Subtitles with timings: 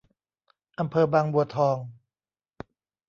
[0.79, 1.77] อำเภอบางบัวทอง